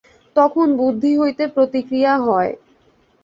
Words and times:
তখন 0.35 0.67
বুদ্ধি 0.77 1.11
হইতে 1.17 1.43
প্রতিক্রিয়া 1.47 2.13
হয়। 2.19 2.51